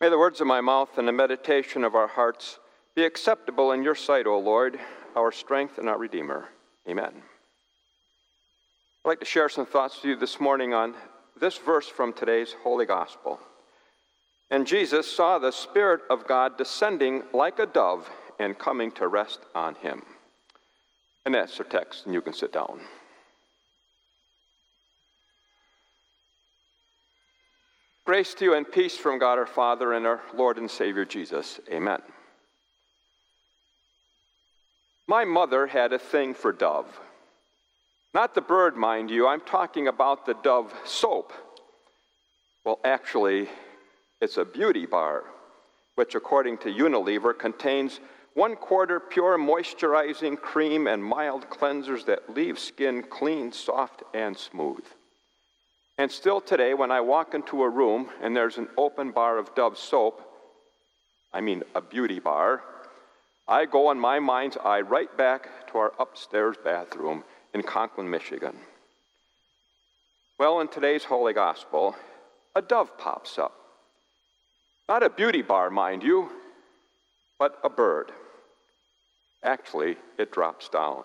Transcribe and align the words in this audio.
May 0.00 0.08
the 0.08 0.16
words 0.16 0.40
of 0.40 0.46
my 0.46 0.62
mouth 0.62 0.96
and 0.96 1.06
the 1.06 1.12
meditation 1.12 1.84
of 1.84 1.94
our 1.94 2.06
hearts 2.06 2.58
be 2.94 3.04
acceptable 3.04 3.72
in 3.72 3.82
your 3.82 3.94
sight, 3.94 4.26
O 4.26 4.38
Lord, 4.38 4.80
our 5.14 5.30
strength 5.30 5.76
and 5.76 5.90
our 5.90 5.98
Redeemer. 5.98 6.48
Amen. 6.88 7.12
I'd 9.04 9.08
like 9.08 9.20
to 9.20 9.26
share 9.26 9.50
some 9.50 9.66
thoughts 9.66 9.96
with 9.96 10.06
you 10.06 10.16
this 10.16 10.40
morning 10.40 10.72
on 10.72 10.94
this 11.38 11.58
verse 11.58 11.86
from 11.86 12.14
today's 12.14 12.54
Holy 12.62 12.86
Gospel. 12.86 13.40
And 14.50 14.66
Jesus 14.66 15.06
saw 15.06 15.38
the 15.38 15.50
Spirit 15.50 16.00
of 16.08 16.26
God 16.26 16.56
descending 16.56 17.22
like 17.34 17.58
a 17.58 17.66
dove 17.66 18.08
and 18.38 18.58
coming 18.58 18.92
to 18.92 19.06
rest 19.06 19.40
on 19.54 19.74
him. 19.74 20.02
And 21.26 21.34
that's 21.34 21.60
our 21.60 21.66
text, 21.66 22.06
and 22.06 22.14
you 22.14 22.22
can 22.22 22.32
sit 22.32 22.54
down. 22.54 22.80
Grace 28.10 28.34
to 28.34 28.44
you 28.44 28.54
and 28.54 28.68
peace 28.68 28.96
from 28.96 29.20
God 29.20 29.38
our 29.38 29.46
Father 29.46 29.92
and 29.92 30.04
our 30.04 30.20
Lord 30.34 30.58
and 30.58 30.68
Savior 30.68 31.04
Jesus. 31.04 31.60
Amen. 31.70 32.00
My 35.06 35.24
mother 35.24 35.68
had 35.68 35.92
a 35.92 35.98
thing 36.00 36.34
for 36.34 36.50
Dove. 36.50 36.88
Not 38.12 38.34
the 38.34 38.40
bird, 38.40 38.76
mind 38.76 39.10
you, 39.10 39.28
I'm 39.28 39.42
talking 39.42 39.86
about 39.86 40.26
the 40.26 40.34
Dove 40.34 40.74
soap. 40.84 41.32
Well, 42.64 42.80
actually, 42.84 43.48
it's 44.20 44.38
a 44.38 44.44
beauty 44.44 44.86
bar, 44.86 45.22
which, 45.94 46.16
according 46.16 46.58
to 46.58 46.68
Unilever, 46.68 47.38
contains 47.38 48.00
one 48.34 48.56
quarter 48.56 48.98
pure 48.98 49.38
moisturizing 49.38 50.36
cream 50.36 50.88
and 50.88 51.04
mild 51.04 51.48
cleansers 51.48 52.06
that 52.06 52.34
leave 52.34 52.58
skin 52.58 53.04
clean, 53.04 53.52
soft, 53.52 54.02
and 54.12 54.36
smooth. 54.36 54.84
And 56.00 56.10
still 56.10 56.40
today, 56.40 56.72
when 56.72 56.90
I 56.90 57.02
walk 57.02 57.34
into 57.34 57.62
a 57.62 57.68
room 57.68 58.08
and 58.22 58.34
there's 58.34 58.56
an 58.56 58.68
open 58.78 59.10
bar 59.10 59.36
of 59.36 59.54
Dove 59.54 59.76
soap, 59.76 60.22
I 61.30 61.42
mean 61.42 61.62
a 61.74 61.82
beauty 61.82 62.18
bar, 62.18 62.62
I 63.46 63.66
go 63.66 63.90
in 63.90 64.00
my 64.00 64.18
mind's 64.18 64.56
eye 64.56 64.80
right 64.80 65.14
back 65.18 65.70
to 65.70 65.76
our 65.76 65.92
upstairs 65.98 66.56
bathroom 66.64 67.22
in 67.52 67.62
Conklin, 67.62 68.08
Michigan. 68.08 68.56
Well, 70.38 70.60
in 70.60 70.68
today's 70.68 71.04
Holy 71.04 71.34
Gospel, 71.34 71.94
a 72.56 72.62
dove 72.62 72.96
pops 72.96 73.38
up. 73.38 73.52
Not 74.88 75.02
a 75.02 75.10
beauty 75.10 75.42
bar, 75.42 75.68
mind 75.68 76.02
you, 76.02 76.30
but 77.38 77.58
a 77.62 77.68
bird. 77.68 78.10
Actually, 79.42 79.98
it 80.16 80.32
drops 80.32 80.70
down. 80.70 81.04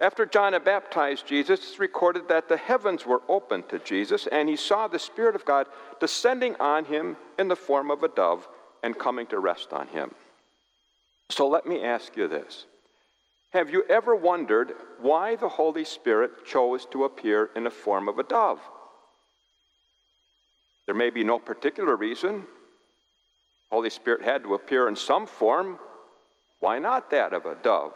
After 0.00 0.26
John 0.26 0.52
had 0.52 0.64
baptized 0.64 1.26
Jesus, 1.26 1.60
it's 1.60 1.78
recorded 1.78 2.28
that 2.28 2.48
the 2.48 2.56
heavens 2.58 3.06
were 3.06 3.22
opened 3.28 3.68
to 3.70 3.78
Jesus, 3.78 4.26
and 4.26 4.48
he 4.48 4.56
saw 4.56 4.88
the 4.88 4.98
Spirit 4.98 5.34
of 5.34 5.46
God 5.46 5.66
descending 6.00 6.54
on 6.56 6.84
him 6.84 7.16
in 7.38 7.48
the 7.48 7.56
form 7.56 7.90
of 7.90 8.02
a 8.02 8.08
dove 8.08 8.46
and 8.82 8.98
coming 8.98 9.26
to 9.28 9.38
rest 9.38 9.72
on 9.72 9.88
him. 9.88 10.10
So 11.30 11.48
let 11.48 11.66
me 11.66 11.82
ask 11.82 12.14
you 12.16 12.28
this 12.28 12.66
Have 13.50 13.70
you 13.70 13.84
ever 13.88 14.14
wondered 14.14 14.74
why 15.00 15.34
the 15.34 15.48
Holy 15.48 15.84
Spirit 15.84 16.44
chose 16.44 16.86
to 16.86 17.04
appear 17.04 17.50
in 17.56 17.64
the 17.64 17.70
form 17.70 18.06
of 18.06 18.18
a 18.18 18.22
dove? 18.22 18.60
There 20.84 20.94
may 20.94 21.10
be 21.10 21.24
no 21.24 21.38
particular 21.38 21.96
reason. 21.96 22.44
Holy 23.70 23.90
Spirit 23.90 24.22
had 24.22 24.44
to 24.44 24.54
appear 24.54 24.88
in 24.88 24.94
some 24.94 25.26
form. 25.26 25.78
Why 26.60 26.78
not 26.78 27.10
that 27.10 27.32
of 27.32 27.46
a 27.46 27.56
dove? 27.56 27.94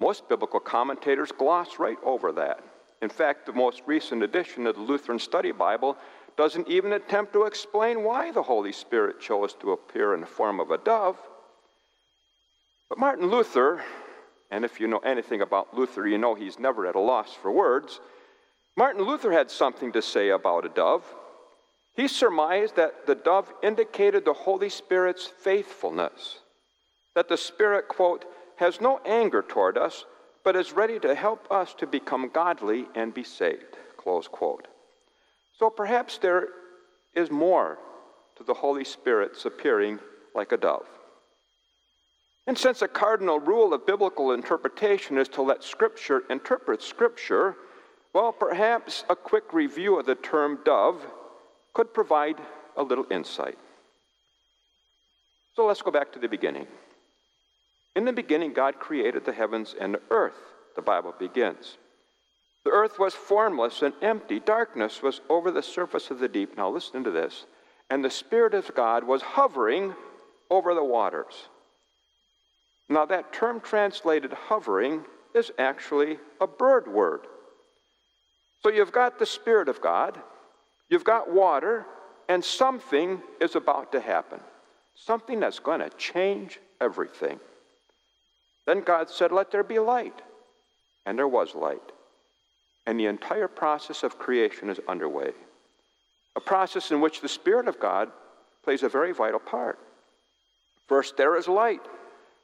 Most 0.00 0.28
biblical 0.28 0.60
commentators 0.60 1.32
gloss 1.32 1.78
right 1.78 1.98
over 2.04 2.32
that. 2.32 2.60
In 3.02 3.08
fact, 3.08 3.46
the 3.46 3.52
most 3.52 3.82
recent 3.86 4.22
edition 4.22 4.66
of 4.66 4.76
the 4.76 4.82
Lutheran 4.82 5.18
Study 5.18 5.52
Bible 5.52 5.96
doesn't 6.36 6.68
even 6.68 6.94
attempt 6.94 7.32
to 7.32 7.44
explain 7.44 8.02
why 8.02 8.32
the 8.32 8.42
Holy 8.42 8.72
Spirit 8.72 9.20
chose 9.20 9.54
to 9.60 9.72
appear 9.72 10.14
in 10.14 10.20
the 10.20 10.26
form 10.26 10.58
of 10.58 10.70
a 10.70 10.78
dove. 10.78 11.18
But 12.88 12.98
Martin 12.98 13.28
Luther, 13.30 13.82
and 14.50 14.64
if 14.64 14.80
you 14.80 14.86
know 14.86 14.98
anything 14.98 15.42
about 15.42 15.74
Luther, 15.74 16.06
you 16.06 16.18
know 16.18 16.34
he's 16.34 16.58
never 16.58 16.86
at 16.86 16.96
a 16.96 17.00
loss 17.00 17.32
for 17.34 17.52
words. 17.52 18.00
Martin 18.76 19.02
Luther 19.02 19.32
had 19.32 19.50
something 19.50 19.92
to 19.92 20.02
say 20.02 20.30
about 20.30 20.66
a 20.66 20.68
dove. 20.68 21.04
He 21.94 22.08
surmised 22.08 22.76
that 22.76 23.06
the 23.06 23.14
dove 23.14 23.52
indicated 23.62 24.24
the 24.24 24.32
Holy 24.32 24.68
Spirit's 24.68 25.26
faithfulness, 25.26 26.40
that 27.14 27.28
the 27.28 27.36
Spirit, 27.36 27.86
quote, 27.86 28.24
has 28.56 28.80
no 28.80 29.00
anger 29.04 29.42
toward 29.42 29.76
us, 29.76 30.04
but 30.44 30.56
is 30.56 30.72
ready 30.72 30.98
to 31.00 31.14
help 31.14 31.50
us 31.50 31.74
to 31.74 31.86
become 31.86 32.30
godly 32.32 32.86
and 32.94 33.14
be 33.14 33.24
saved. 33.24 33.76
Close 33.96 34.28
quote. 34.28 34.68
So 35.58 35.70
perhaps 35.70 36.18
there 36.18 36.48
is 37.14 37.30
more 37.30 37.78
to 38.36 38.44
the 38.44 38.54
Holy 38.54 38.84
Spirit's 38.84 39.44
appearing 39.44 39.98
like 40.34 40.52
a 40.52 40.56
dove. 40.56 40.86
And 42.46 42.58
since 42.58 42.82
a 42.82 42.88
cardinal 42.88 43.40
rule 43.40 43.72
of 43.72 43.86
biblical 43.86 44.32
interpretation 44.32 45.16
is 45.16 45.28
to 45.28 45.42
let 45.42 45.64
Scripture 45.64 46.24
interpret 46.28 46.82
Scripture, 46.82 47.56
well, 48.12 48.32
perhaps 48.32 49.04
a 49.08 49.16
quick 49.16 49.52
review 49.52 49.98
of 49.98 50.06
the 50.06 50.14
term 50.14 50.58
dove 50.64 51.04
could 51.72 51.94
provide 51.94 52.36
a 52.76 52.82
little 52.82 53.06
insight. 53.10 53.58
So 55.56 55.66
let's 55.66 55.82
go 55.82 55.90
back 55.90 56.12
to 56.12 56.18
the 56.18 56.28
beginning. 56.28 56.66
In 57.96 58.04
the 58.04 58.12
beginning, 58.12 58.52
God 58.52 58.78
created 58.78 59.24
the 59.24 59.32
heavens 59.32 59.74
and 59.78 59.94
the 59.94 60.02
earth, 60.10 60.38
the 60.74 60.82
Bible 60.82 61.14
begins. 61.18 61.78
The 62.64 62.70
earth 62.70 62.98
was 62.98 63.14
formless 63.14 63.82
and 63.82 63.92
empty. 64.02 64.40
Darkness 64.40 65.02
was 65.02 65.20
over 65.28 65.50
the 65.50 65.62
surface 65.62 66.10
of 66.10 66.18
the 66.18 66.28
deep. 66.28 66.56
Now, 66.56 66.70
listen 66.70 67.04
to 67.04 67.10
this. 67.10 67.44
And 67.90 68.02
the 68.02 68.10
Spirit 68.10 68.54
of 68.54 68.74
God 68.74 69.04
was 69.04 69.20
hovering 69.22 69.94
over 70.50 70.74
the 70.74 70.84
waters. 70.84 71.34
Now, 72.88 73.04
that 73.06 73.32
term 73.32 73.60
translated 73.60 74.32
hovering 74.32 75.04
is 75.34 75.52
actually 75.58 76.18
a 76.40 76.46
bird 76.46 76.88
word. 76.88 77.26
So 78.62 78.70
you've 78.70 78.92
got 78.92 79.18
the 79.18 79.26
Spirit 79.26 79.68
of 79.68 79.82
God, 79.82 80.18
you've 80.88 81.04
got 81.04 81.30
water, 81.30 81.84
and 82.28 82.42
something 82.42 83.20
is 83.40 83.56
about 83.56 83.92
to 83.92 84.00
happen. 84.00 84.40
Something 84.94 85.40
that's 85.40 85.58
going 85.58 85.80
to 85.80 85.90
change 85.90 86.60
everything. 86.80 87.38
Then 88.66 88.80
God 88.80 89.10
said, 89.10 89.32
Let 89.32 89.50
there 89.50 89.62
be 89.62 89.78
light. 89.78 90.20
And 91.06 91.18
there 91.18 91.28
was 91.28 91.54
light. 91.54 91.92
And 92.86 92.98
the 92.98 93.06
entire 93.06 93.48
process 93.48 94.02
of 94.02 94.18
creation 94.18 94.70
is 94.70 94.80
underway. 94.88 95.32
A 96.36 96.40
process 96.40 96.90
in 96.90 97.00
which 97.00 97.20
the 97.20 97.28
Spirit 97.28 97.68
of 97.68 97.80
God 97.80 98.10
plays 98.62 98.82
a 98.82 98.88
very 98.88 99.12
vital 99.12 99.38
part. 99.38 99.78
First, 100.86 101.16
there 101.16 101.36
is 101.36 101.48
light, 101.48 101.80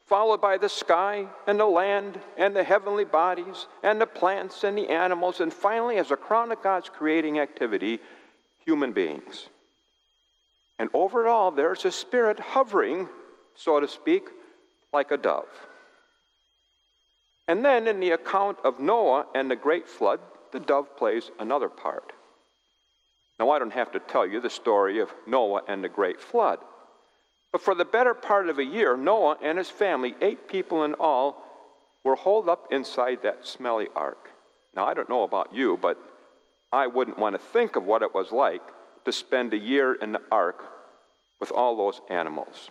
followed 0.06 0.40
by 0.40 0.58
the 0.58 0.68
sky 0.68 1.26
and 1.46 1.58
the 1.58 1.66
land 1.66 2.18
and 2.36 2.54
the 2.54 2.64
heavenly 2.64 3.04
bodies 3.04 3.66
and 3.82 4.00
the 4.00 4.06
plants 4.06 4.64
and 4.64 4.76
the 4.76 4.88
animals, 4.88 5.40
and 5.40 5.52
finally, 5.52 5.96
as 5.96 6.10
a 6.10 6.16
crown 6.16 6.52
of 6.52 6.62
God's 6.62 6.88
creating 6.88 7.38
activity, 7.38 7.98
human 8.64 8.92
beings. 8.92 9.48
And 10.78 10.88
over 10.94 11.26
it 11.26 11.28
all, 11.28 11.50
there's 11.50 11.84
a 11.84 11.92
spirit 11.92 12.40
hovering, 12.40 13.08
so 13.54 13.80
to 13.80 13.88
speak, 13.88 14.24
like 14.92 15.10
a 15.10 15.18
dove. 15.18 15.48
And 17.50 17.64
then 17.64 17.88
in 17.88 17.98
the 17.98 18.12
account 18.12 18.58
of 18.62 18.78
Noah 18.78 19.26
and 19.34 19.50
the 19.50 19.56
great 19.56 19.88
flood, 19.88 20.20
the 20.52 20.60
dove 20.60 20.96
plays 20.96 21.32
another 21.40 21.68
part. 21.68 22.12
Now, 23.40 23.50
I 23.50 23.58
don't 23.58 23.72
have 23.72 23.90
to 23.90 23.98
tell 23.98 24.24
you 24.24 24.40
the 24.40 24.48
story 24.48 25.00
of 25.00 25.12
Noah 25.26 25.62
and 25.66 25.82
the 25.82 25.88
great 25.88 26.20
flood. 26.20 26.60
But 27.50 27.60
for 27.60 27.74
the 27.74 27.84
better 27.84 28.14
part 28.14 28.48
of 28.48 28.60
a 28.60 28.64
year, 28.64 28.96
Noah 28.96 29.36
and 29.42 29.58
his 29.58 29.68
family, 29.68 30.14
eight 30.20 30.46
people 30.46 30.84
in 30.84 30.94
all, 30.94 31.42
were 32.04 32.14
holed 32.14 32.48
up 32.48 32.68
inside 32.70 33.22
that 33.24 33.44
smelly 33.44 33.88
ark. 33.96 34.30
Now, 34.76 34.86
I 34.86 34.94
don't 34.94 35.10
know 35.10 35.24
about 35.24 35.52
you, 35.52 35.76
but 35.76 35.98
I 36.70 36.86
wouldn't 36.86 37.18
want 37.18 37.34
to 37.34 37.42
think 37.42 37.74
of 37.74 37.82
what 37.82 38.02
it 38.02 38.14
was 38.14 38.30
like 38.30 38.62
to 39.06 39.10
spend 39.10 39.54
a 39.54 39.58
year 39.58 39.94
in 39.94 40.12
the 40.12 40.22
ark 40.30 40.62
with 41.40 41.50
all 41.50 41.76
those 41.76 42.00
animals. 42.10 42.70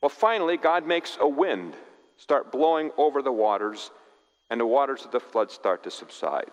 Well, 0.00 0.08
finally, 0.08 0.56
God 0.56 0.86
makes 0.86 1.18
a 1.20 1.28
wind 1.28 1.74
start 2.18 2.52
blowing 2.52 2.90
over 2.98 3.22
the 3.22 3.32
waters, 3.32 3.90
and 4.50 4.60
the 4.60 4.66
waters 4.66 5.04
of 5.04 5.12
the 5.12 5.20
flood 5.20 5.50
start 5.50 5.82
to 5.84 5.90
subside. 5.90 6.50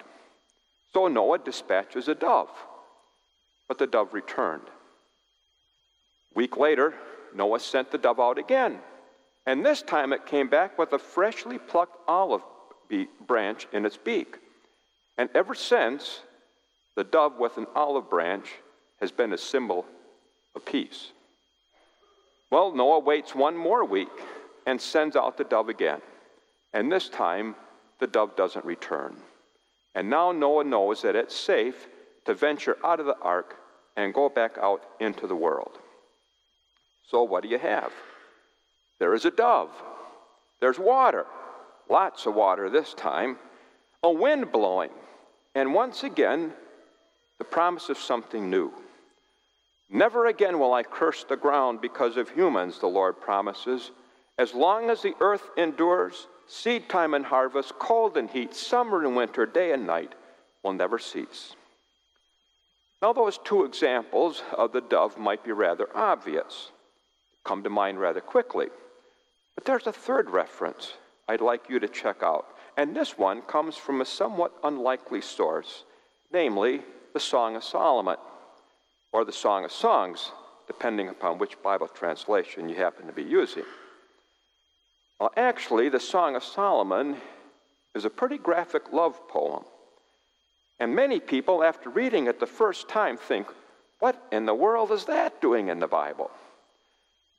So 0.94 1.08
Noah 1.08 1.40
dispatches 1.40 2.08
a 2.08 2.16
dove, 2.16 2.50
but 3.68 3.78
the 3.78 3.88
dove 3.88 4.14
returned. 4.14 4.64
A 6.34 6.38
week 6.38 6.56
later, 6.56 6.94
Noah 7.34 7.60
sent 7.60 7.92
the 7.92 7.98
dove 7.98 8.20
out 8.20 8.38
again, 8.38 8.80
and 9.46 9.66
this 9.66 9.82
time 9.82 10.14
it 10.14 10.26
came 10.26 10.48
back 10.48 10.78
with 10.78 10.94
a 10.94 11.00
freshly 11.00 11.58
plucked 11.58 11.98
olive 12.08 12.42
branch 13.28 13.68
in 13.74 13.86
its 13.86 13.98
beak. 13.98 14.38
And 15.18 15.30
ever 15.34 15.56
since, 15.56 16.22
the 16.96 17.04
dove 17.04 17.38
with 17.38 17.58
an 17.58 17.68
olive 17.76 18.10
branch 18.10 18.48
has 19.02 19.12
been 19.12 19.34
a 19.34 19.38
symbol 19.38 19.86
of 20.56 20.66
peace. 20.66 21.12
Well, 22.52 22.74
Noah 22.74 23.00
waits 23.00 23.36
one 23.36 23.58
more 23.58 23.84
week 23.84 24.10
and 24.66 24.80
sends 24.80 25.16
out 25.16 25.38
the 25.38 25.44
dove 25.44 25.70
again. 25.70 26.02
And 26.74 26.92
this 26.92 27.10
time, 27.10 27.56
the 28.00 28.08
dove 28.08 28.36
doesn't 28.36 28.66
return. 28.66 29.16
And 29.94 30.10
now 30.10 30.32
Noah 30.32 30.64
knows 30.64 31.02
that 31.04 31.16
it's 31.16 31.36
safe 31.36 31.88
to 32.26 32.34
venture 32.34 32.78
out 32.84 33.00
of 33.00 33.06
the 33.06 33.18
ark 33.20 33.56
and 33.96 34.14
go 34.14 34.28
back 34.28 34.58
out 34.62 34.84
into 35.00 35.28
the 35.28 35.36
world. 35.36 35.78
So, 37.08 37.24
what 37.24 37.44
do 37.44 37.50
you 37.50 37.60
have? 37.60 37.92
There 39.00 39.14
is 39.14 39.26
a 39.26 39.32
dove, 39.32 39.72
there's 40.60 40.80
water, 40.80 41.26
lots 41.90 42.26
of 42.26 42.36
water 42.36 42.70
this 42.70 42.94
time, 42.94 43.38
a 44.04 44.12
wind 44.12 44.52
blowing, 44.52 44.92
and 45.54 45.74
once 45.74 46.04
again, 46.04 46.54
the 47.38 47.44
promise 47.44 47.90
of 47.90 47.98
something 47.98 48.50
new. 48.50 48.72
Never 49.90 50.28
again 50.28 50.60
will 50.60 50.74
I 50.74 50.84
curse 50.84 51.24
the 51.24 51.38
ground 51.38 51.80
because 51.82 52.18
of 52.18 52.30
humans, 52.30 52.80
the 52.80 52.88
Lord 52.88 53.20
promises. 53.20 53.92
As 54.38 54.54
long 54.54 54.90
as 54.90 55.02
the 55.02 55.16
earth 55.22 55.50
endures, 55.58 56.28
seed 56.48 56.90
time 56.90 57.14
and 57.14 57.26
harvest, 57.26 57.80
cold 57.80 58.18
and 58.18 58.30
heat, 58.30 58.54
summer 58.54 59.04
and 59.04 59.16
winter, 59.16 59.46
day 59.46 59.72
and 59.72 59.88
night 59.88 60.14
will 60.64 60.74
never 60.74 61.00
cease. 61.00 61.56
Now, 63.02 63.14
those 63.14 63.38
two 63.38 63.64
examples 63.64 64.44
of 64.58 64.72
the 64.72 64.82
dove 64.82 65.18
might 65.18 65.44
be 65.44 65.52
rather 65.52 65.88
obvious, 65.96 66.72
come 67.44 67.64
to 67.64 67.70
mind 67.70 68.00
rather 68.00 68.22
quickly. 68.22 68.68
But 69.54 69.64
there's 69.66 69.88
a 69.88 69.94
third 69.94 70.30
reference 70.30 70.94
I'd 71.28 71.42
like 71.42 71.70
you 71.70 71.80
to 71.80 71.88
check 71.88 72.22
out. 72.22 72.48
And 72.78 72.96
this 72.96 73.18
one 73.18 73.42
comes 73.44 73.78
from 73.78 74.02
a 74.02 74.06
somewhat 74.06 74.54
unlikely 74.64 75.22
source, 75.22 75.84
namely 76.34 76.82
the 77.14 77.20
Song 77.20 77.56
of 77.56 77.64
Solomon, 77.64 78.18
or 79.14 79.24
the 79.24 79.32
Song 79.32 79.64
of 79.64 79.72
Songs, 79.72 80.32
depending 80.68 81.08
upon 81.08 81.38
which 81.38 81.62
Bible 81.64 81.88
translation 81.88 82.68
you 82.68 82.76
happen 82.76 83.08
to 83.08 83.14
be 83.14 83.24
using. 83.24 83.64
Well, 85.20 85.32
actually, 85.38 85.90
the 85.90 86.00
Song 86.00 86.36
of 86.36 86.44
Solomon 86.44 87.18
is 87.94 88.06
a 88.06 88.10
pretty 88.10 88.38
graphic 88.38 88.92
love 88.92 89.28
poem. 89.30 89.64
And 90.80 90.94
many 90.94 91.22
people, 91.22 91.64
after 91.64 91.90
reading 91.90 92.28
it 92.28 92.40
the 92.40 92.46
first 92.46 92.90
time, 92.90 93.18
think, 93.18 93.48
what 94.00 94.22
in 94.32 94.46
the 94.46 94.54
world 94.54 94.92
is 94.92 95.06
that 95.06 95.42
doing 95.42 95.70
in 95.70 95.80
the 95.80 95.88
Bible? 95.88 96.30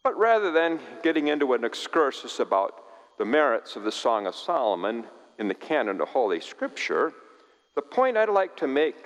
But 0.03 0.19
rather 0.19 0.51
than 0.53 0.81
getting 1.03 1.29
into 1.29 1.53
an 1.53 1.65
excursus 1.65 2.41
about 2.41 2.83
the 3.19 3.27
merits 3.27 3.77
of 3.77 3.83
the 3.83 3.93
Song 3.93 4.27
of 4.27 4.35
Solomon 4.35 5.05
in 5.39 5.49
the 5.49 5.55
canon 5.55 6.01
of 6.01 6.09
Holy 6.09 6.41
Scripture, 6.41 7.13
the 7.75 7.83
point 7.83 8.17
I'd 8.17 8.31
like 8.31 8.57
to 8.59 8.67
make 8.67 8.97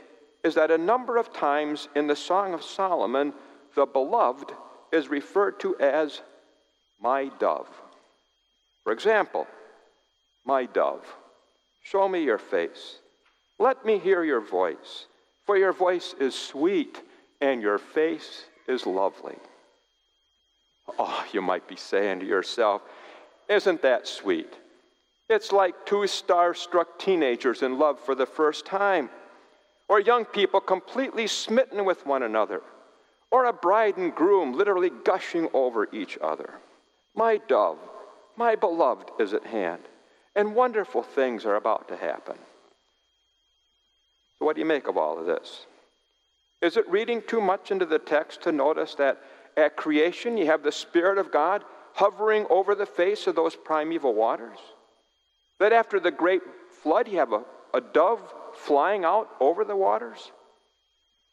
is 0.44 0.54
that 0.54 0.70
a 0.70 0.78
number 0.78 1.16
of 1.16 1.32
times 1.32 1.88
in 1.96 2.06
the 2.06 2.14
Song 2.14 2.54
of 2.54 2.62
Solomon, 2.62 3.32
the 3.74 3.86
beloved 3.86 4.52
is 4.92 5.08
referred 5.08 5.58
to 5.60 5.76
as 5.78 6.20
my 7.00 7.30
dove. 7.40 7.68
For 8.90 8.94
example, 8.94 9.46
my 10.44 10.66
dove, 10.66 11.06
show 11.80 12.08
me 12.08 12.24
your 12.24 12.38
face. 12.38 12.98
Let 13.56 13.86
me 13.86 14.00
hear 14.00 14.24
your 14.24 14.40
voice, 14.40 15.06
for 15.46 15.56
your 15.56 15.72
voice 15.72 16.12
is 16.18 16.34
sweet 16.34 17.00
and 17.40 17.62
your 17.62 17.78
face 17.78 18.46
is 18.66 18.86
lovely. 18.86 19.36
Oh, 20.98 21.24
you 21.32 21.40
might 21.40 21.68
be 21.68 21.76
saying 21.76 22.18
to 22.18 22.26
yourself, 22.26 22.82
isn't 23.48 23.80
that 23.82 24.08
sweet? 24.08 24.52
It's 25.28 25.52
like 25.52 25.86
two 25.86 26.08
star 26.08 26.52
struck 26.52 26.98
teenagers 26.98 27.62
in 27.62 27.78
love 27.78 28.00
for 28.00 28.16
the 28.16 28.26
first 28.26 28.66
time 28.66 29.08
or 29.88 30.00
young 30.00 30.24
people 30.24 30.60
completely 30.60 31.28
smitten 31.28 31.84
with 31.84 32.04
one 32.06 32.24
another, 32.24 32.60
or 33.30 33.44
a 33.44 33.52
bride 33.52 33.98
and 33.98 34.12
groom 34.16 34.52
literally 34.52 34.90
gushing 35.04 35.48
over 35.54 35.86
each 35.92 36.18
other. 36.20 36.54
My 37.14 37.36
dove, 37.46 37.78
my 38.40 38.56
beloved, 38.56 39.10
is 39.18 39.34
at 39.34 39.44
hand, 39.44 39.82
and 40.34 40.54
wonderful 40.54 41.02
things 41.02 41.44
are 41.44 41.56
about 41.56 41.86
to 41.88 41.96
happen. 41.96 42.36
So, 44.38 44.46
what 44.46 44.56
do 44.56 44.62
you 44.62 44.66
make 44.66 44.88
of 44.88 44.96
all 44.96 45.18
of 45.18 45.26
this? 45.26 45.66
Is 46.62 46.78
it 46.78 46.88
reading 46.88 47.20
too 47.26 47.42
much 47.42 47.70
into 47.70 47.84
the 47.84 47.98
text 47.98 48.40
to 48.42 48.50
notice 48.50 48.94
that 48.94 49.20
at 49.58 49.76
creation 49.76 50.38
you 50.38 50.46
have 50.46 50.62
the 50.62 50.72
Spirit 50.72 51.18
of 51.18 51.30
God 51.30 51.64
hovering 51.92 52.46
over 52.48 52.74
the 52.74 52.86
face 52.86 53.26
of 53.26 53.34
those 53.36 53.54
primeval 53.54 54.14
waters? 54.14 54.58
That 55.58 55.74
after 55.74 56.00
the 56.00 56.10
great 56.10 56.40
flood 56.82 57.08
you 57.08 57.18
have 57.18 57.34
a, 57.34 57.44
a 57.74 57.82
dove 57.82 58.22
flying 58.54 59.04
out 59.04 59.28
over 59.38 59.66
the 59.66 59.76
waters? 59.76 60.32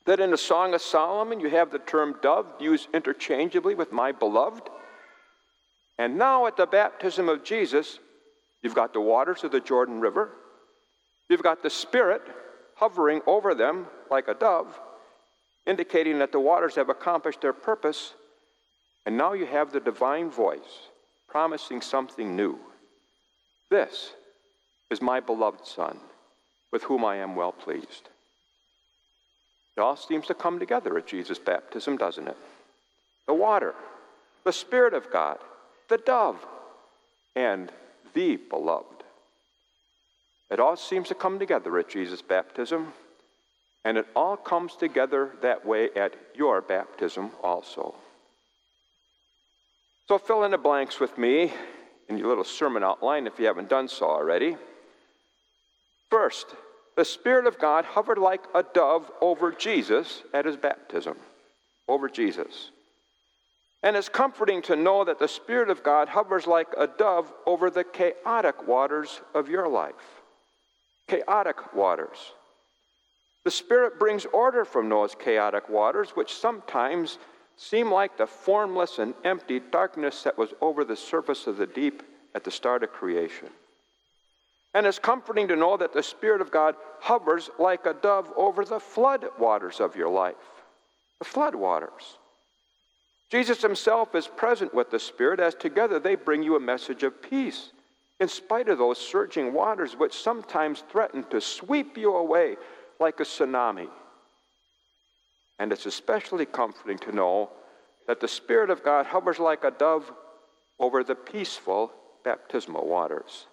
That 0.05 0.19
in 0.19 0.31
the 0.31 0.37
Song 0.37 0.73
of 0.73 0.81
Solomon 0.81 1.39
you 1.39 1.49
have 1.51 1.71
the 1.71 1.79
term 1.79 2.17
dove 2.21 2.47
used 2.59 2.89
interchangeably 2.93 3.75
with 3.75 3.93
my 3.93 4.11
beloved? 4.11 4.69
And 5.97 6.17
now 6.17 6.45
at 6.45 6.57
the 6.57 6.65
baptism 6.65 7.27
of 7.29 7.43
Jesus, 7.43 7.99
you've 8.61 8.75
got 8.75 8.93
the 8.93 9.01
waters 9.01 9.43
of 9.43 9.51
the 9.51 9.59
Jordan 9.59 9.99
River, 9.99 10.29
you've 11.29 11.43
got 11.43 11.63
the 11.63 11.69
Spirit 11.69 12.21
hovering 12.75 13.21
over 13.25 13.55
them 13.55 13.87
like 14.11 14.27
a 14.27 14.33
dove, 14.33 14.79
indicating 15.65 16.19
that 16.19 16.31
the 16.31 16.39
waters 16.39 16.75
have 16.75 16.89
accomplished 16.89 17.41
their 17.41 17.53
purpose, 17.53 18.13
and 19.05 19.17
now 19.17 19.33
you 19.33 19.45
have 19.45 19.71
the 19.71 19.79
divine 19.79 20.29
voice 20.29 20.89
promising 21.27 21.81
something 21.81 22.35
new. 22.35 22.57
This 23.69 24.13
is 24.89 25.01
my 25.01 25.19
beloved 25.19 25.65
Son 25.65 25.99
with 26.71 26.83
whom 26.83 27.03
I 27.03 27.17
am 27.17 27.35
well 27.35 27.51
pleased. 27.51 28.09
It 29.75 29.81
all 29.81 29.95
seems 29.95 30.25
to 30.27 30.33
come 30.33 30.59
together 30.59 30.97
at 30.97 31.07
Jesus' 31.07 31.39
baptism, 31.39 31.97
doesn't 31.97 32.27
it? 32.27 32.37
The 33.27 33.33
water, 33.33 33.75
the 34.43 34.53
Spirit 34.53 34.93
of 34.93 35.11
God, 35.11 35.37
the 35.89 35.97
dove, 35.97 36.43
and 37.35 37.71
the 38.13 38.37
beloved. 38.37 39.03
It 40.49 40.59
all 40.59 40.75
seems 40.75 41.09
to 41.09 41.15
come 41.15 41.39
together 41.39 41.77
at 41.77 41.89
Jesus' 41.89 42.21
baptism, 42.21 42.93
and 43.83 43.97
it 43.97 44.07
all 44.15 44.37
comes 44.37 44.75
together 44.75 45.31
that 45.41 45.65
way 45.65 45.89
at 45.95 46.13
your 46.35 46.61
baptism 46.61 47.31
also. 47.43 47.95
So 50.07 50.17
fill 50.17 50.43
in 50.45 50.51
the 50.51 50.57
blanks 50.57 50.99
with 50.99 51.17
me 51.17 51.53
in 52.07 52.17
your 52.17 52.27
little 52.27 52.43
sermon 52.45 52.83
outline 52.83 53.27
if 53.27 53.39
you 53.39 53.45
haven't 53.45 53.69
done 53.69 53.87
so 53.87 54.05
already. 54.05 54.55
First, 56.09 56.47
the 56.95 57.03
Spirit 57.03 57.45
of 57.45 57.59
God 57.59 57.85
hovered 57.85 58.17
like 58.17 58.41
a 58.55 58.63
dove 58.63 59.11
over 59.21 59.51
Jesus 59.51 60.23
at 60.33 60.45
his 60.45 60.55
baptism, 60.55 61.17
over 61.87 62.09
Jesus. 62.09 62.71
And 63.83 63.95
it's 63.95 64.09
comforting 64.09 64.61
to 64.63 64.75
know 64.75 65.03
that 65.03 65.19
the 65.19 65.27
Spirit 65.27 65.69
of 65.69 65.83
God 65.83 66.09
hovers 66.09 66.47
like 66.47 66.67
a 66.77 66.87
dove 66.87 67.31
over 67.45 67.69
the 67.69 67.83
chaotic 67.83 68.67
waters 68.67 69.21
of 69.35 69.49
your 69.49 69.67
life. 69.67 69.93
Chaotic 71.07 71.73
waters. 71.73 72.33
The 73.45 73.51
Spirit 73.51 73.97
brings 73.99 74.25
order 74.25 74.65
from 74.65 74.89
those 74.89 75.15
chaotic 75.15 75.69
waters, 75.69 76.09
which 76.11 76.33
sometimes 76.33 77.17
seem 77.55 77.91
like 77.91 78.17
the 78.17 78.27
formless 78.27 78.99
and 78.99 79.13
empty 79.23 79.59
darkness 79.59 80.23
that 80.23 80.37
was 80.37 80.53
over 80.59 80.83
the 80.83 80.95
surface 80.95 81.47
of 81.47 81.57
the 81.57 81.65
deep 81.65 82.03
at 82.35 82.43
the 82.43 82.51
start 82.51 82.83
of 82.83 82.91
creation. 82.91 83.49
And 84.73 84.85
it's 84.85 84.99
comforting 84.99 85.47
to 85.47 85.55
know 85.55 85.77
that 85.77 85.93
the 85.93 86.03
Spirit 86.03 86.41
of 86.41 86.51
God 86.51 86.75
hovers 86.99 87.49
like 87.57 87.85
a 87.85 87.93
dove 87.93 88.31
over 88.35 88.65
the 88.65 88.79
flood 88.79 89.25
waters 89.39 89.79
of 89.79 89.95
your 89.95 90.09
life. 90.09 90.35
The 91.19 91.25
flood 91.25 91.55
waters. 91.55 92.17
Jesus 93.29 93.61
himself 93.61 94.15
is 94.15 94.27
present 94.27 94.73
with 94.73 94.89
the 94.89 94.99
Spirit 94.99 95.39
as 95.39 95.53
together 95.55 95.99
they 95.99 96.15
bring 96.15 96.43
you 96.43 96.55
a 96.55 96.59
message 96.59 97.03
of 97.03 97.21
peace, 97.21 97.71
in 98.19 98.27
spite 98.27 98.69
of 98.69 98.77
those 98.77 98.97
surging 98.97 99.53
waters 99.53 99.95
which 99.95 100.13
sometimes 100.13 100.83
threaten 100.89 101.23
to 101.29 101.41
sweep 101.41 101.97
you 101.97 102.15
away 102.15 102.55
like 102.99 103.19
a 103.19 103.23
tsunami. 103.23 103.87
And 105.59 105.71
it's 105.71 105.85
especially 105.85 106.45
comforting 106.45 106.97
to 106.99 107.11
know 107.11 107.49
that 108.07 108.19
the 108.19 108.27
Spirit 108.27 108.69
of 108.69 108.83
God 108.83 109.05
hovers 109.05 109.39
like 109.39 109.63
a 109.63 109.71
dove 109.71 110.11
over 110.79 111.03
the 111.03 111.15
peaceful 111.15 111.91
baptismal 112.23 112.87
waters 112.87 113.45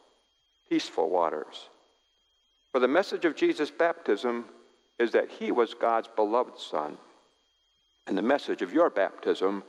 peaceful 0.69 1.11
waters. 1.11 1.69
For 2.73 2.81
the 2.81 2.88
message 2.88 3.25
of 3.25 3.37
Jesus' 3.37 3.71
baptism 3.71 4.47
is 4.99 5.12
that 5.12 5.31
he 5.31 5.52
was 5.52 5.75
God's 5.75 6.09
beloved 6.16 6.59
Son. 6.59 6.97
And 8.06 8.18
the 8.18 8.23
message 8.23 8.62
of 8.62 8.73
your 8.73 8.90
baptism 8.90 9.62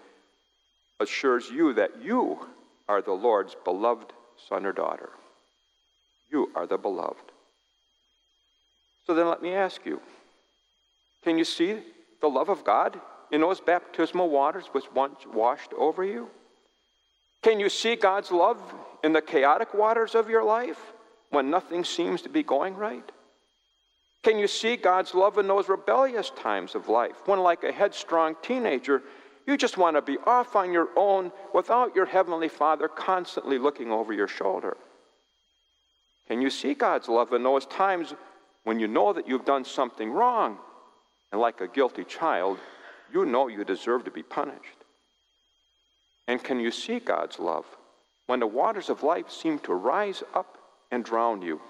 assures 1.00 1.50
you 1.50 1.74
that 1.74 2.02
you 2.02 2.40
are 2.88 3.02
the 3.02 3.14
Lord's 3.14 3.56
beloved 3.64 4.14
son 4.50 4.66
or 4.66 4.72
daughter. 4.72 5.10
You 6.30 6.52
are 6.56 6.68
the 6.68 6.78
beloved. 6.78 7.32
So 9.06 9.14
then 9.14 9.28
let 9.28 9.42
me 9.42 9.54
ask 9.54 9.86
you 9.86 10.02
can 11.24 11.38
you 11.38 11.46
see 11.46 11.80
the 12.22 12.28
love 12.28 12.50
of 12.50 12.64
God 12.64 13.00
in 13.32 13.42
those 13.42 13.60
baptismal 13.60 14.30
waters 14.30 14.68
which 14.72 14.92
once 14.94 15.26
washed 15.26 15.74
over 15.74 16.04
you? 16.04 16.30
Can 17.42 17.60
you 17.60 17.70
see 17.70 17.96
God's 17.96 18.32
love 18.32 18.60
in 19.04 19.14
the 19.14 19.22
chaotic 19.22 19.74
waters 19.74 20.16
of 20.16 20.30
your 20.30 20.44
life 20.44 20.80
when 21.30 21.50
nothing 21.50 21.84
seems 21.84 22.22
to 22.24 22.30
be 22.30 22.44
going 22.44 22.76
right? 22.76 23.12
Can 24.26 24.40
you 24.40 24.48
see 24.48 24.76
God's 24.76 25.14
love 25.14 25.38
in 25.38 25.48
those 25.48 25.70
rebellious 25.70 26.32
times 26.32 26.74
of 26.74 26.90
life 26.90 27.16
when, 27.28 27.42
like 27.42 27.64
a 27.64 27.72
headstrong 27.72 28.36
teenager, 28.42 29.04
you 29.46 29.56
just 29.56 29.78
want 29.78 29.98
to 29.98 30.02
be 30.02 30.18
off 30.26 30.56
on 30.56 30.74
your 30.74 30.90
own 30.96 31.32
without 31.54 31.96
your 31.96 32.08
Heavenly 32.08 32.48
Father 32.48 32.88
constantly 32.88 33.60
looking 33.60 33.92
over 33.92 34.14
your 34.14 34.28
shoulder? 34.28 34.78
Can 36.28 36.42
you 36.42 36.50
see 36.50 36.74
God's 36.74 37.08
love 37.08 37.34
in 37.34 37.44
those 37.44 37.68
times 37.68 38.16
when 38.64 38.80
you 38.80 38.88
know 38.88 39.14
that 39.14 39.28
you've 39.28 39.46
done 39.46 39.64
something 39.64 40.10
wrong 40.10 40.58
and, 41.32 41.40
like 41.40 41.62
a 41.62 41.68
guilty 41.68 42.04
child, 42.04 42.58
you 43.14 43.26
know 43.26 43.48
you 43.48 43.64
deserve 43.64 44.06
to 44.06 44.12
be 44.12 44.24
punished? 44.24 44.80
And 46.28 46.44
can 46.44 46.60
you 46.60 46.72
see 46.72 46.98
God's 46.98 47.38
love 47.38 47.68
when 48.26 48.40
the 48.40 48.48
waters 48.48 48.90
of 48.90 49.04
life 49.04 49.30
seem 49.30 49.60
to 49.60 49.74
rise 49.76 50.24
up 50.34 50.58
and 50.92 51.06
drown 51.06 51.44
you? 51.44 51.62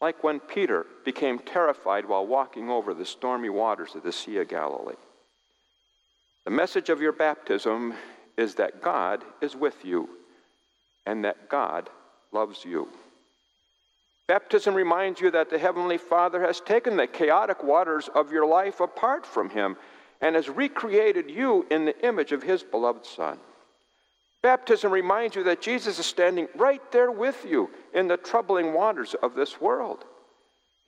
Like 0.00 0.24
when 0.24 0.40
Peter 0.40 0.86
became 1.04 1.38
terrified 1.38 2.06
while 2.06 2.26
walking 2.26 2.70
over 2.70 2.94
the 2.94 3.04
stormy 3.04 3.50
waters 3.50 3.94
of 3.94 4.02
the 4.02 4.12
Sea 4.12 4.38
of 4.38 4.48
Galilee. 4.48 4.94
The 6.44 6.50
message 6.50 6.88
of 6.88 7.02
your 7.02 7.12
baptism 7.12 7.94
is 8.36 8.54
that 8.54 8.80
God 8.80 9.22
is 9.42 9.54
with 9.54 9.84
you 9.84 10.08
and 11.04 11.24
that 11.24 11.48
God 11.48 11.90
loves 12.32 12.64
you. 12.64 12.88
Baptism 14.26 14.74
reminds 14.74 15.20
you 15.20 15.30
that 15.32 15.50
the 15.50 15.58
Heavenly 15.58 15.98
Father 15.98 16.40
has 16.40 16.60
taken 16.60 16.96
the 16.96 17.06
chaotic 17.06 17.64
waters 17.64 18.08
of 18.14 18.32
your 18.32 18.46
life 18.46 18.80
apart 18.80 19.26
from 19.26 19.50
Him 19.50 19.76
and 20.20 20.36
has 20.36 20.48
recreated 20.48 21.30
you 21.30 21.66
in 21.70 21.84
the 21.84 22.06
image 22.06 22.32
of 22.32 22.42
His 22.42 22.62
beloved 22.62 23.04
Son. 23.04 23.38
Baptism 24.42 24.90
reminds 24.90 25.36
you 25.36 25.44
that 25.44 25.60
Jesus 25.60 25.98
is 25.98 26.06
standing 26.06 26.48
right 26.56 26.80
there 26.92 27.10
with 27.10 27.44
you 27.44 27.70
in 27.92 28.08
the 28.08 28.16
troubling 28.16 28.72
waters 28.72 29.14
of 29.22 29.34
this 29.34 29.60
world. 29.60 30.04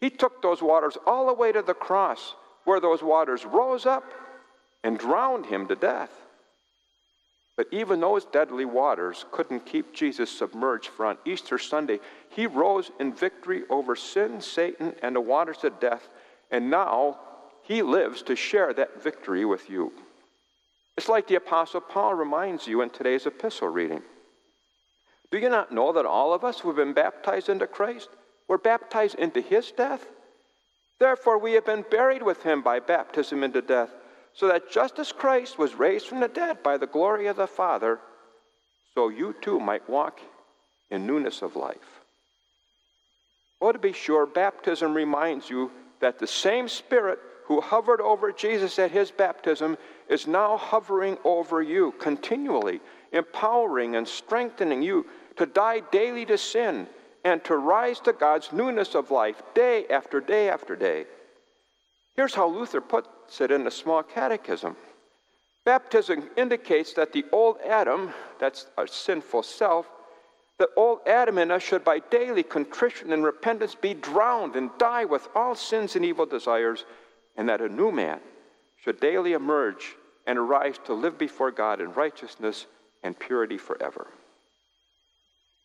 He 0.01 0.11
took 0.11 0.41
those 0.41 0.63
waters 0.63 0.97
all 1.07 1.27
the 1.27 1.35
way 1.35 1.53
to 1.53 1.63
the 1.63 1.75
cross, 1.75 2.35
where 2.65 2.81
those 2.81 3.03
waters 3.03 3.45
rose 3.45 3.87
up 3.87 4.05
and 4.83 4.99
drowned 4.99 5.47
him 5.47 5.69
to 5.69 5.77
death. 5.77 6.11
But 7.57 7.67
even 7.71 8.01
those 8.01 8.25
deadly 8.25 8.65
waters 8.65 9.27
couldn't 9.31 9.67
keep 9.67 9.93
Jesus 9.93 10.31
submerged, 10.31 10.89
for 10.89 11.05
on 11.05 11.19
Easter 11.27 11.59
Sunday, 11.59 12.01
he 12.31 12.47
rose 12.47 12.91
in 12.99 13.13
victory 13.13 13.63
over 13.69 13.95
sin, 13.95 14.41
Satan, 14.41 14.95
and 15.03 15.15
the 15.15 15.21
waters 15.21 15.63
of 15.63 15.79
death, 15.79 16.09
and 16.51 16.71
now 16.71 17.19
he 17.63 17.83
lives 17.83 18.23
to 18.23 18.35
share 18.35 18.73
that 18.73 19.03
victory 19.03 19.45
with 19.45 19.69
you. 19.69 19.93
It's 20.97 21.09
like 21.09 21.27
the 21.27 21.37
Apostle 21.37 21.81
Paul 21.81 22.15
reminds 22.15 22.67
you 22.67 22.83
in 22.83 22.91
today's 22.91 23.27
epistle 23.27 23.69
reading. 23.69 24.03
Do 25.31 25.39
you 25.39 25.49
not 25.49 25.73
know 25.73 25.93
that 25.93 26.05
all 26.05 26.35
of 26.35 26.45
us 26.45 26.61
who 26.61 26.69
have 26.69 26.77
been 26.77 26.93
baptized 26.93 27.49
into 27.49 27.67
Christ 27.67 28.11
were 28.49 28.59
baptized 28.59 29.15
into 29.15 29.41
his 29.41 29.71
death? 29.71 30.07
Therefore, 31.01 31.39
we 31.39 31.55
have 31.55 31.65
been 31.65 31.85
buried 31.91 32.23
with 32.23 32.43
him 32.43 32.63
by 32.63 32.79
baptism 32.79 33.43
into 33.43 33.63
death, 33.63 33.91
so 34.35 34.49
that 34.49 34.71
just 34.71 34.99
as 34.99 35.11
Christ 35.11 35.59
was 35.59 35.75
raised 35.75 36.07
from 36.07 36.21
the 36.21 36.29
dead 36.29 36.63
by 36.63 36.77
the 36.77 36.87
glory 36.87 37.27
of 37.27 37.37
the 37.37 37.47
Father, 37.47 37.99
so 38.95 39.09
you 39.09 39.35
too 39.41 39.59
might 39.59 39.89
walk 39.89 40.21
in 40.91 41.07
newness 41.07 41.41
of 41.41 41.57
life. 41.57 42.03
Oh, 43.61 43.73
to 43.73 43.79
be 43.79 43.93
sure, 43.93 44.27
baptism 44.27 44.95
reminds 44.95 45.49
you 45.49 45.71
that 46.01 46.19
the 46.19 46.27
same 46.27 46.69
Spirit 46.69 47.19
who 47.45 47.61
hovered 47.61 48.01
over 48.01 48.33
Jesus 48.33 48.79
at 48.79 48.91
his 48.91 49.11
baptism 49.11 49.77
is 50.09 50.27
now 50.27 50.57
hovering 50.57 51.19
over 51.25 51.63
you 51.63 51.93
continually, 51.99 52.81
empowering 53.13 53.97
and 53.97 54.07
strengthening 54.07 54.83
you 54.83 55.07
to 55.37 55.47
die 55.47 55.81
daily 55.91 56.25
to 56.27 56.39
sin 56.39 56.87
and 57.25 57.43
to 57.45 57.57
rise 57.57 58.01
to 58.01 58.13
God's 58.13 58.53
newness 58.53 58.95
of 58.95 59.11
life 59.11 59.43
day 59.55 59.87
after 59.89 60.21
day 60.21 60.49
after 60.49 60.77
day. 60.77 61.07
Here's 62.15 62.35
how 62.35 62.49
Luther 62.49 62.81
puts 62.81 63.41
it 63.41 63.51
in 63.51 63.65
the 63.65 63.71
small 63.71 64.03
catechism 64.03 64.77
Baptism 65.65 66.29
indicates 66.37 66.93
that 66.95 67.13
the 67.13 67.25
old 67.31 67.59
Adam, 67.65 68.13
that's 68.41 68.67
our 68.77 68.89
sinful 68.89 69.45
self, 69.45 69.89
that 70.59 70.71
old 70.77 71.01
Adam 71.07 71.39
in 71.39 71.51
us 71.51 71.63
should 71.63 71.85
by 71.85 72.01
daily 72.01 72.43
contrition 72.43 73.13
and 73.13 73.25
repentance 73.25 73.75
be 73.75 73.95
drowned 73.95 74.57
and 74.57 74.71
die 74.79 75.05
with 75.05 75.29
all 75.37 75.55
sins 75.55 75.95
and 75.95 76.05
evil 76.05 76.27
desires, 76.27 76.85
and 77.37 77.49
that 77.49 77.61
a 77.61 77.69
new 77.69 77.91
man 77.91 78.21
should 78.83 79.01
daily 79.01 79.33
emerge 79.33 79.95
and 80.27 80.39
arise 80.39 80.79
to 80.87 80.95
live 80.95 81.19
before 81.19 81.51
God 81.51 81.81
in 81.81 81.93
righteousness 81.93 82.67
and 83.03 83.19
purity 83.19 83.59
forever. 83.59 84.07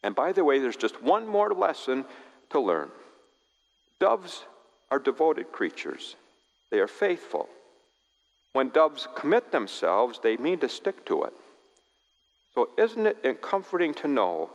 And 0.04 0.16
by 0.16 0.32
the 0.32 0.44
way, 0.44 0.60
there's 0.60 0.78
just 0.78 1.02
one 1.02 1.28
more 1.28 1.54
lesson 1.54 2.06
to 2.52 2.60
learn. 2.60 2.90
Doves 4.00 4.44
are 4.90 5.00
devoted 5.00 5.52
creatures, 5.52 6.16
they 6.72 6.80
are 6.80 6.88
faithful. 6.88 7.50
When 8.54 8.70
doves 8.70 9.08
commit 9.16 9.52
themselves, 9.52 10.20
they 10.24 10.38
mean 10.38 10.58
to 10.60 10.70
stick 10.70 11.06
to 11.06 11.24
it. 11.24 11.34
So, 12.56 12.70
isn't 12.76 13.06
it 13.06 13.40
comforting 13.40 13.94
to 13.96 14.08
know 14.08 14.50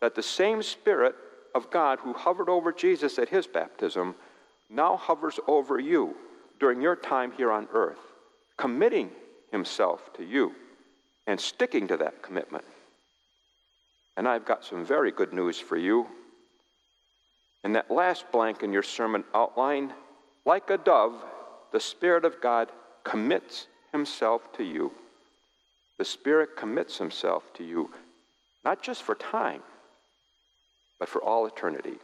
that 0.00 0.14
the 0.14 0.22
same 0.22 0.62
Spirit 0.62 1.16
of 1.52 1.68
God 1.70 1.98
who 1.98 2.12
hovered 2.12 2.48
over 2.48 2.70
Jesus 2.70 3.18
at 3.18 3.28
his 3.28 3.48
baptism 3.48 4.14
now 4.68 4.96
hovers 4.96 5.40
over 5.48 5.80
you 5.80 6.14
during 6.60 6.80
your 6.80 6.94
time 6.94 7.32
here 7.32 7.50
on 7.50 7.66
earth, 7.72 7.98
committing 8.56 9.10
himself 9.50 10.12
to 10.14 10.24
you 10.24 10.54
and 11.26 11.40
sticking 11.40 11.88
to 11.88 11.96
that 11.96 12.22
commitment. 12.22 12.64
And 14.16 14.28
I've 14.28 14.44
got 14.44 14.64
some 14.64 14.84
very 14.84 15.10
good 15.10 15.32
news 15.32 15.58
for 15.58 15.76
you. 15.76 16.06
In 17.64 17.72
that 17.72 17.90
last 17.90 18.30
blank 18.30 18.62
in 18.62 18.72
your 18.72 18.82
sermon 18.82 19.24
outline, 19.34 19.92
like 20.44 20.70
a 20.70 20.78
dove, 20.78 21.24
the 21.72 21.80
Spirit 21.80 22.24
of 22.24 22.40
God 22.40 22.70
commits 23.04 23.66
himself 23.92 24.52
to 24.54 24.64
you. 24.64 24.92
The 25.98 26.04
Spirit 26.04 26.56
commits 26.56 26.98
himself 26.98 27.52
to 27.54 27.64
you, 27.64 27.90
not 28.64 28.82
just 28.82 29.02
for 29.02 29.14
time, 29.14 29.62
but 30.98 31.08
for 31.08 31.22
all 31.22 31.46
eternity. 31.46 31.98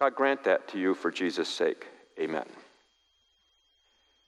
God 0.00 0.14
grant 0.14 0.44
that 0.44 0.68
to 0.68 0.78
you 0.78 0.94
for 0.94 1.10
Jesus' 1.10 1.48
sake. 1.48 1.86
Amen. 2.18 2.46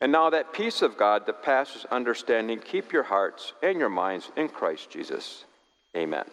And 0.01 0.13
now 0.13 0.31
that 0.31 0.53
peace 0.53 0.83
of 0.83 0.99
God 0.99 1.27
that 1.27 1.43
passes 1.43 1.87
understanding, 1.91 2.59
keep 2.61 2.93
your 2.93 3.03
hearts 3.03 3.55
and 3.63 3.79
your 3.79 3.89
minds 3.89 4.31
in 4.37 4.49
Christ 4.49 4.91
Jesus. 4.91 5.45
Amen. 5.97 6.25